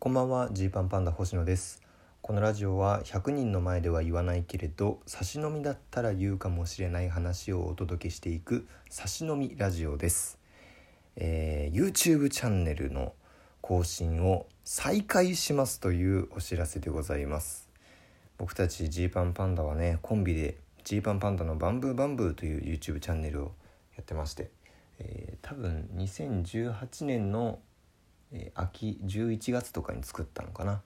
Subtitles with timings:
[0.00, 1.82] こんばんはジーパンパンダ星野です。
[2.22, 10.38] このラジオは100人の前では言わないけれど差し飲みだったら言うかもしれない話をお届けしていく差し飲みラジオです、
[11.16, 13.12] えー YouTube チャンネルの
[13.60, 17.68] 更新を再開しますというお知らせでございます。
[18.38, 23.52] 僕たちジーパンパンダはねコンビでジーパンパンダのバンブーバンブーという YouTube チャンネルを
[23.96, 24.48] やってまして、
[25.00, 27.58] えー多分2018年の、
[28.32, 30.82] えー秋11月とかに作ったのかな。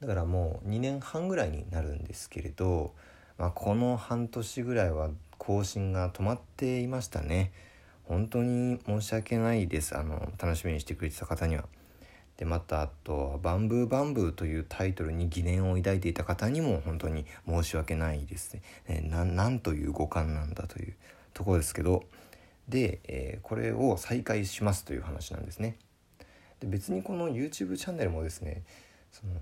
[0.00, 2.92] だからもう2年半ぐらいになるんですけれど、
[3.38, 7.52] まあ、この半年ぐらいは更新が止まっていましたね。
[8.04, 9.96] 本当に申し訳ないです。
[9.96, 11.64] あの楽しみにしてくれてた方には。
[12.36, 18.62] でまたあと「バンブーバンブー」というタイトルに疑念を抱いていた方にも本当に申し訳ないですね。
[18.88, 20.94] えーなんという五感なんだという
[21.34, 22.04] ところですけど。
[22.68, 25.76] で、えーこれを再開しますという話なんですね。
[26.62, 28.62] で別にこの YouTube チャンネルもですね
[29.10, 29.32] その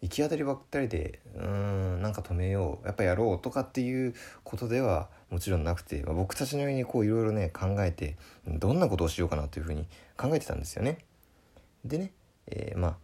[0.00, 10.98] 行き当たりばったりでうーんなんか止めようやっぱやろうとかっていうことではもちろんなくて、まあ僕たちのようにこういろいろね考えてどんなことをしようかなというふうに考えてたんですよね。
[11.84, 12.12] でね、
[12.46, 12.96] えーまあ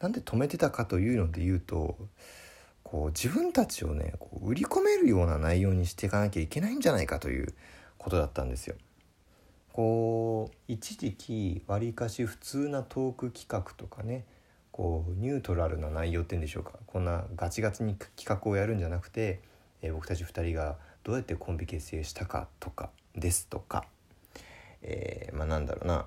[0.00, 1.96] なんで止めてたかというので言うと
[2.84, 7.54] こう自分たちをねこう売り込めるような内容にしていかなきゃいけないんじゃないかという
[7.96, 8.76] ことだったんですよ。
[9.78, 14.24] こう一時期わりかし普通なトーク企画とかね
[14.72, 16.72] こうニュートラルな内容っていうんでしょうか。
[16.84, 19.40] こんなガチガチに企画をやるんじゃなくて、
[19.80, 23.84] えー僕たち2人がどうやってコンビ結成したかとかですとか、
[24.82, 26.06] えーまあなんだろうな。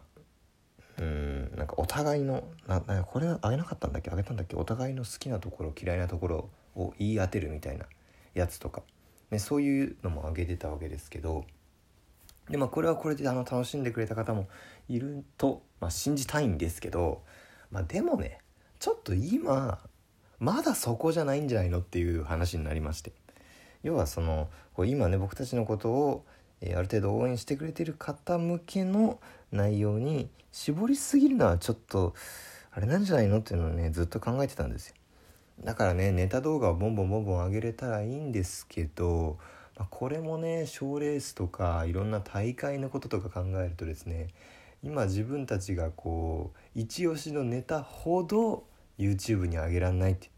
[0.99, 4.11] うんなんかお互いのななこれはあげなかったんだっけ？
[4.11, 4.57] あげたんだっけ？
[4.57, 7.85] お互いの好きなところ嫌いなところを言い当てるみたいな
[8.33, 8.81] やつとか、
[9.29, 11.45] ね、そういうのもあげてたわけですけど
[12.51, 14.47] でまあこれはこれであの楽しんでくれた方も
[14.87, 17.23] いると、まあ、信じたいんですけど、
[17.71, 18.39] まあ、でもね
[18.79, 19.79] ちょっと今
[20.39, 23.13] まだそこじゃないんじゃないのっていう話になりまして。
[23.83, 26.25] 要はそのこう今ね僕たちのことを、
[26.61, 29.19] えある程度応援してくれてる方向けの
[29.51, 32.13] 内容に絞りすぎるのはちょっと
[32.71, 34.95] あれなんじゃないのっていうのをねずっと考えてたんですよ。
[35.63, 39.39] だからねネタ動画をボンボンボンボン上げれたらいいんですけど、
[39.77, 44.27] まあ、これもね賞レースとかいろんな大会のこととか考えるとですね
[44.83, 48.63] 今自分たちがこう一押しのネタほど
[48.97, 50.29] YouTube に上げらんないって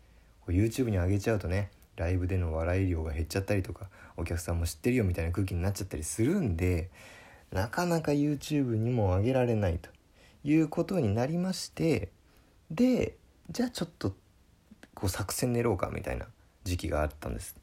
[0.48, 6.90] YouTube に上げちゃうとねライブでの笑い量が減っちゃったりとかお客さんも知ってるよみたいな空気になっちゃったりするんで
[7.52, 9.90] なかなか YouTube にも上げられないと
[10.44, 12.12] いうことになりまして
[12.72, 13.16] で
[13.50, 14.16] じゃあちょっと
[14.94, 16.26] こう作戦練ろうかみたいな
[16.64, 17.63] 時期があったんです。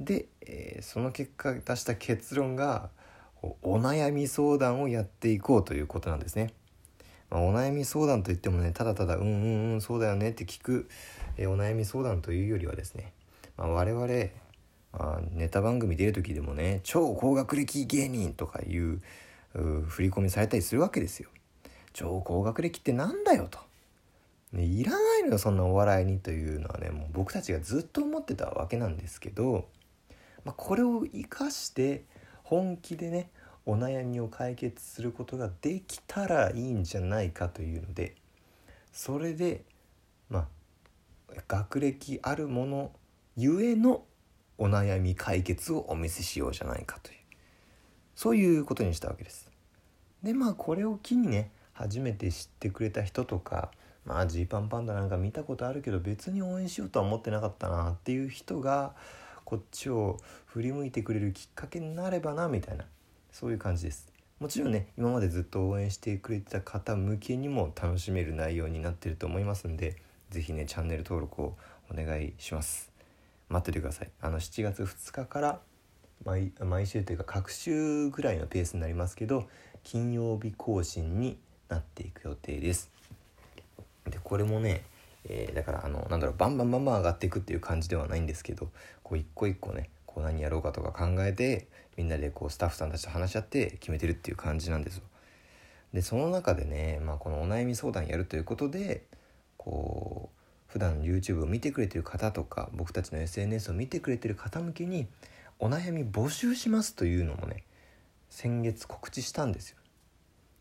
[0.00, 2.90] で、えーその結果出した結論が
[3.62, 6.52] お悩み相談をやっていこうということなんですね、
[7.30, 10.88] まあ、お悩み相談といってもねただただ「うんうんうんそうだよね」って聞く、
[11.36, 13.12] えーお悩み相談というよりはですね、
[13.56, 14.06] まあ、我々、
[14.92, 19.00] まあ、ネタ番組出る時でもね「超高学歴芸人」とかいう
[19.54, 21.28] う振り込みされたりするわけですよ。
[21.92, 23.58] 超高学歴ってなんだよと。
[24.52, 29.68] ね、いらないのよそんなお笑いにというのはねもう僕たちがずっと思ってたわけなんですけど、
[30.48, 32.04] まあ、これを生かして
[32.42, 33.28] 本気でね
[33.66, 38.14] お悩みを解決することができたらいいんじゃないかというので
[38.90, 39.62] それで
[40.30, 40.48] ま
[41.36, 42.92] あ学歴あるもの
[43.36, 44.04] ゆえの
[44.56, 47.16] お悩み解決をお見せしようじゃないかという
[48.14, 49.50] そういうことにしたわけです。
[50.22, 53.70] でまあこれを機にね初めて知ってくれた人とか
[54.06, 58.94] まあジーパンパンダなんか見たことあるけど別に応援しようとは思ってなかったなっていう人が
[59.48, 62.84] こっちを振り向いてくれるきっかけになればなみたいな。
[63.32, 64.12] そういう感じです。
[64.40, 69.96] もちろんね今までずっと応援してくれてた方向けにも楽しめる内容になってると思いますんで
[70.28, 71.56] 是非ねチャンネル登録を
[71.90, 72.92] お願いします。
[73.48, 74.10] 待っててください。
[74.20, 75.60] あの7月2日から
[76.26, 79.48] 毎毎週というか各週ぐらいのペースになりますけど
[79.82, 81.38] 金曜日更新に
[81.70, 82.90] なっていく予定です。
[84.10, 84.82] でこれもね、
[85.28, 88.70] えーだからあのなんだろうバンバンバンバン上がっていくっていう感じではないんですけど
[89.02, 95.02] こう一個一個ねこう何やろうかとか考えてみんなでこうスタッフさんたちと話し合って決めてるっていう感じなんですよ。
[95.92, 99.04] でその中でね、まあ、このお悩み相談やるということで
[99.56, 105.06] こう普段 YouTube を見てくれてる方とか僕たちの SNS を見てくれてる方向けに
[105.58, 107.64] お悩み募集しますというのもね
[108.28, 109.78] 先月告知したんですよ。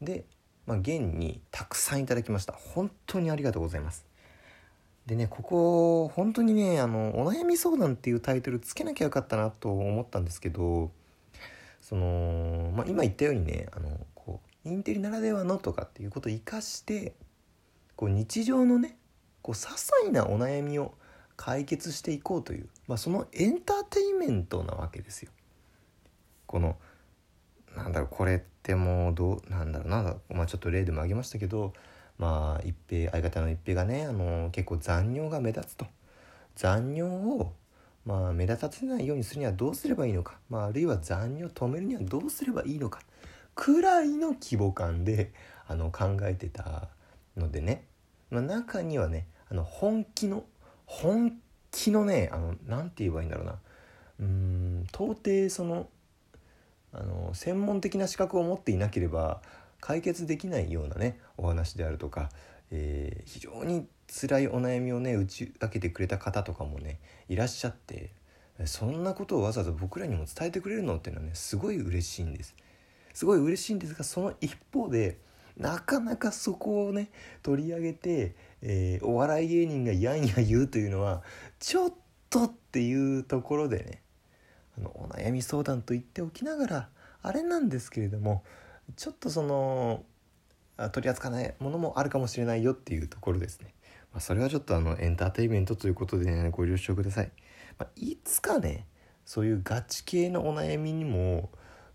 [0.01, 0.23] で、
[0.65, 2.53] まあ、現にたくさんいただきました。
[2.53, 4.06] 本当にありがとうございます。
[5.07, 10.91] でねここ本当にねあのお悩み相談っていうタイトルつけなきゃよかったなと思ったんですけど
[11.81, 17.13] その、まあ、今言ったようにねあのこうインテリならではのとかっていうことを生かして
[17.95, 18.97] こう日常のね
[19.41, 20.93] こう些細なお悩みを
[21.37, 25.31] 解決していこうという、まあ、そのエンターテインメントなわけですよ。
[26.47, 26.75] この
[27.77, 31.73] なんだろうこれってもうどうなんだろうな、まあ、ちょっと例でも挙げましたけど
[32.17, 35.85] まあ一平相方の一平がねあの結構残尿が目立つと。
[36.55, 37.53] 残尿を
[38.05, 43.01] まあ目立たせないようにするにはどうすればいいのか、まあ、あるいは残尿を止めるにはどうすればいいのか。
[43.53, 45.33] くらいの規模感で
[45.67, 46.89] あの考えてた
[47.35, 47.85] のでね、
[48.29, 50.43] まあ、中にはねあの本気の
[50.85, 51.33] 本
[51.71, 53.55] 気のねあのなんて言えばいいんだろうな。
[54.19, 55.89] うん到底その
[56.93, 59.41] あの専門的な資格を持っていなければ
[59.87, 62.29] 解決できないようなねお話であるとか、
[62.71, 66.99] えー、非常に辛いお悩みをね打ち明けてくれた方とかもね
[67.29, 68.11] いらっしゃって
[68.65, 72.53] そんなことをわざわざ僕らにも伝えてくれるのっていうのはねすごい嬉しいんです。
[73.13, 75.19] すごい嬉しいんですがその一方で
[75.55, 77.09] なかなかそこをね
[77.41, 81.23] 取り上げて、えー、お笑い芸人がやんや言うというのは
[81.59, 81.93] ちょっ
[82.29, 84.01] とっていうところでね
[84.77, 86.89] あのお悩み相談と言っておきながら
[87.21, 88.43] あれなんですけれども
[88.95, 90.03] ちょっとその
[90.91, 93.73] 取り扱わないものもあるかもしれないよっていうところですね。
[94.13, 97.31] まあ、それはちょっとあのエンターテインメントということで、ね、ご了承ください。
[97.77, 98.85] まあ、いつかね
[99.25, 101.49] そういうガチ系のお悩みにも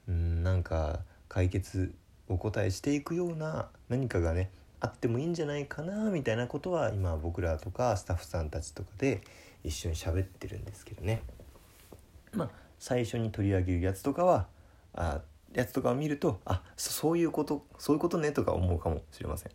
[0.09, 1.95] うんなんか解決
[2.29, 4.51] お答えしていくような何かがね
[4.81, 9.23] あってもいいんじゃないかなみたいなことは今僕らとかスタッフさんたちとかで
[9.65, 11.23] 一緒に喋ってるんですけどね。
[12.33, 14.47] まあ最初に取り上げるやつとかは
[14.93, 15.21] あ
[15.55, 19.53] やつとかを見るとあそういうことそういうことねとか思うかもしれません。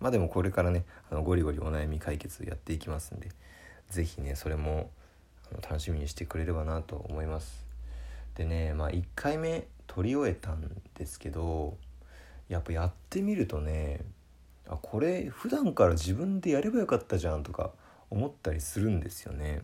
[0.00, 3.30] まあでもこれからねあのゴリゴリお悩み解決やっていきますんで
[3.90, 4.90] 是非ねそれも
[5.50, 7.64] あの楽しみにしてくれればなと思います。
[8.36, 11.76] でねまあ1回目撮り終えたんですけど
[12.48, 14.00] やっぱやってみるとね
[14.68, 17.72] あこれ普段から自分でやればよかったじゃんとか
[18.10, 19.62] 思ったりするんですよね。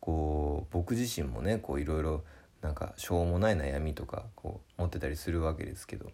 [0.00, 2.22] こう僕自身もねこういろいろ
[2.66, 6.10] なんかしょうもない悩みとかこう持ってたりするわけですけど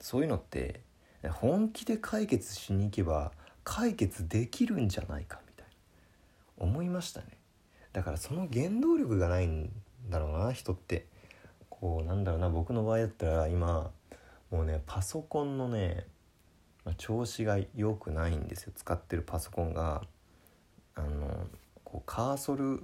[0.00, 0.80] そういうのって
[1.28, 3.32] 本気で解決しに行けば
[3.64, 5.66] 解決できるんじゃないかみたい
[6.58, 6.64] な。
[6.64, 7.26] 思いましたね。
[7.92, 9.72] だからその原動力がないん
[10.08, 11.06] だろうな人って。
[11.68, 13.90] こうなんだろうな僕の場合だったら今
[14.52, 16.06] もうねパソコンのね
[16.98, 18.72] 調子が良くないんですよ。
[18.76, 20.02] 使ってるパソコンが。
[20.94, 21.48] あの
[21.82, 22.80] こうカーソル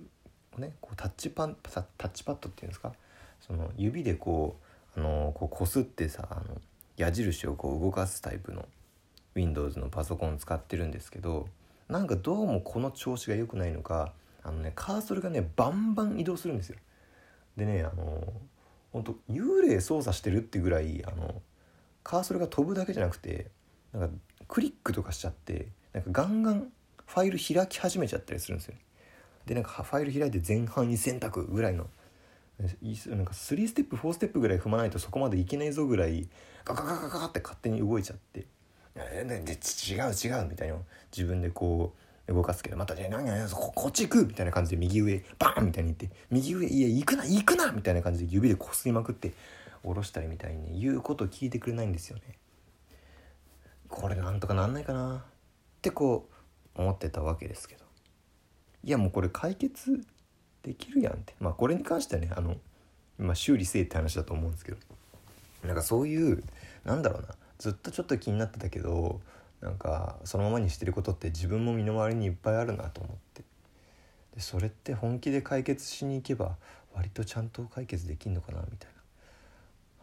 [0.57, 2.93] をねこうタッチパンタッチパッドっていうんですか？
[3.47, 4.57] その指でこ
[4.97, 6.61] うあのこうこすってさあの
[6.97, 8.67] 矢印をこう動かすタイプの
[9.35, 11.49] Windows のパソコン使ってるんですけど
[11.89, 14.13] なんかどうもこの調子が良くないのか
[14.43, 16.77] あのねカーソルがねバンバン移動するんですよ。
[17.57, 18.33] でねあの
[18.93, 21.41] 本当幽霊操作してるってぐらいあの
[22.03, 23.47] カーソルが飛ぶだけじゃなくて
[23.93, 24.15] なんか
[24.49, 26.69] クリックとかしちゃってなんかガンガン
[27.07, 28.75] ファイル開き始めちゃったりするんですよ、
[29.45, 31.87] でなんかファイル開いて前半に選択ぐらいの
[32.63, 36.29] なんか3ステップ4ステップぐらい踏まないとそこまでいけないぞぐらい
[36.65, 38.47] ガガガガガって勝手に動いちゃって
[38.95, 40.77] 「えで違う違う」みたいな
[41.17, 41.95] 自分でこ
[42.29, 49.33] う動かすけどまた「じゃ何やここっち行く」みたいな感じで右上バーンみたいに言って「右上いや行くな行くな」みたいな感じで指でこすりまくって
[49.83, 52.39] 下ろしたりみたいに言うことを聞いてくれないんですよね。
[53.89, 55.23] これなんとかなんないかなっ
[55.83, 56.29] てこ
[56.77, 57.85] う思ってたわけですけど
[58.85, 60.01] いやもうこれ解決
[60.63, 61.35] できるやんって。
[61.41, 62.57] まあこれに関してはねあの、
[63.19, 64.79] まあ、修理せえって話だと思うんですけど。
[65.65, 66.43] なんかそういう
[66.85, 67.29] なんだろうな。
[67.59, 69.21] ずっとちょっと気になってたけど
[69.61, 73.43] なんかそのままにしてることって自分も身の回りにいっぱいあるなと思って。
[74.35, 76.57] でそれって本気で解決しに行けば
[76.95, 78.91] 割とちゃんと解決できんのかなみたい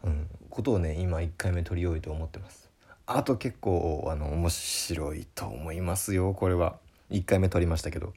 [0.04, 2.70] な、うん、ことをね今1回目取り終えて思ってます。
[3.06, 6.78] あと結構あの面白いと思いますよこれは。
[7.10, 8.14] 1回目取りましたけど。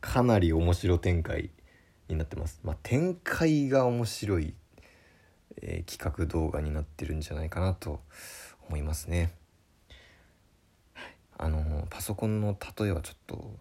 [0.00, 1.50] かなり面白展開
[2.08, 2.60] になってます。
[2.64, 4.54] まあ、展開が面白い、
[5.60, 8.00] えー、企画動画になってるんじゃないかなと
[8.68, 9.32] 思いますね。
[11.38, 13.56] あのパソコンの例えはちょっと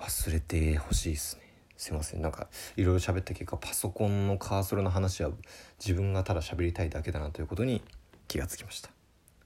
[0.00, 1.50] 忘れてほしいですね。
[1.80, 5.30] すいませんなんかいろいろ喋った結果パソコンのカーソルの話は
[5.78, 7.80] 自分がただ喋りたいだけだなということに
[8.28, 8.90] 気がつきました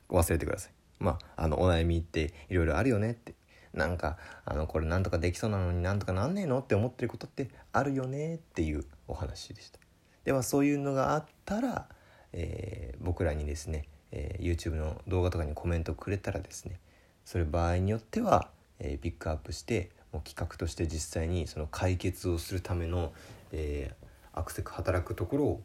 [0.08, 3.34] 忘れてくださいまああのお悩みっていろいろあるよねって
[3.74, 6.60] なんかあのこれなんとかできそうなのになんとかなんねえの？
[6.60, 9.78] って思ってることってあるよねっていうお話でした。
[10.24, 11.86] ではそういうのがあったら、
[12.32, 16.78] えー、僕らにですね、えー、YouTube の動画とかにコメントくれたらですね
[17.24, 23.12] それ場合によっては、えー、ピックアップしてもう企画として実際にその解決をするための、
[23.50, 25.62] えー、アクセク働くところを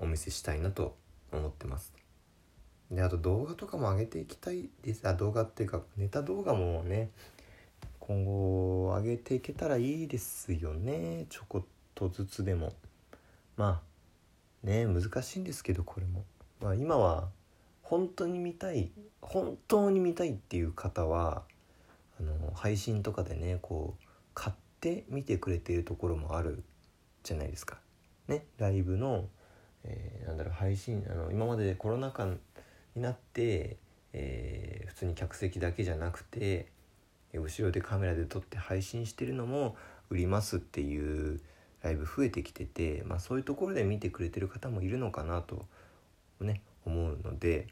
[0.00, 0.96] お見せしたいなと
[1.32, 1.94] 思ってます。
[2.90, 5.08] であと動画とかも上げていきたいです。
[5.08, 7.10] あ動画っていうかネタ動画もね
[8.06, 11.24] 今後上げていけたらいいですよね。
[11.30, 11.62] ちょこっ
[11.94, 12.74] とずつでも。
[13.56, 13.80] ま
[14.62, 16.24] あね難しいんですけどこれも、
[16.60, 17.28] まあ、今は
[17.82, 18.90] 本当に見たい
[19.22, 21.44] 本当に見たいっていう方は
[22.20, 26.62] あの配信とかでねこう買って見てくれているところもある
[27.22, 27.78] じゃないですか。
[28.28, 29.28] ねライブの、
[29.84, 33.78] えー、なんだろう配信あの今までコロナ禍になって、
[34.12, 36.66] えー、普通に客席だけじゃなくて
[37.38, 39.76] 後ろでカメラで撮って配信してるのも
[40.10, 41.40] 売りますっていう
[41.82, 45.66] ライブ増えてきてて、まあ、そういうところで見てくれてる方もいるのかなと
[46.40, 47.66] ね思うので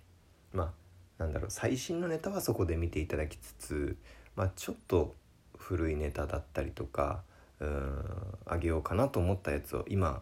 [0.53, 0.73] ま
[1.19, 3.97] あなんだろう最新のネタはそこで見ていただきつつ、
[4.37, 5.15] まあ、ちょっと
[5.57, 7.23] 古いネタだったりとか
[7.61, 8.05] うん
[8.47, 10.21] あげようかなと思ったやつを今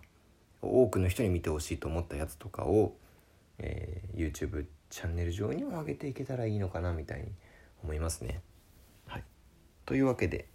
[0.62, 2.94] 多くの人に見てほしいと思ったやつとかを、
[3.58, 7.32] えー、YouTube チャンネル上にも上げていけたらいいのかなみたいに
[7.82, 8.42] 思いますね。
[9.90, 10.46] というわけで、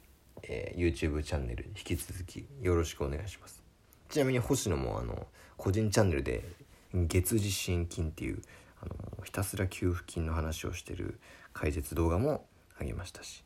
[0.43, 3.61] えー、YouTube チャンネル引き続きよろしくお願いします。
[4.07, 5.27] ちなみに星野もあの
[5.57, 6.45] 個人チャンネルで
[6.93, 8.41] 月次支援金っていう
[8.81, 11.19] あのひたすら給付金の話をしてる
[11.51, 12.45] 解説動画も
[12.79, 13.43] あげましたし、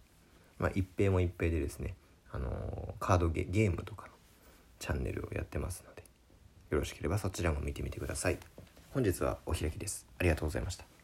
[0.59, 1.95] まあ、一平も一平でですね
[2.31, 4.13] あのカードゲゲームとかの
[4.77, 6.03] チャンネルをやってますので
[6.69, 8.37] よろしければそちらも見てみてください。
[8.91, 10.05] 本日はお開きです。
[10.19, 10.98] ありがとうございました。